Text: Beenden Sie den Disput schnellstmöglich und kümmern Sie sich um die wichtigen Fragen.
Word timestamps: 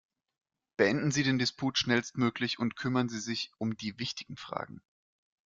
Beenden 0.77 1.11
Sie 1.11 1.21
den 1.21 1.37
Disput 1.37 1.77
schnellstmöglich 1.77 2.57
und 2.57 2.75
kümmern 2.75 3.07
Sie 3.07 3.19
sich 3.19 3.51
um 3.59 3.77
die 3.77 3.99
wichtigen 3.99 4.35
Fragen. 4.35 4.81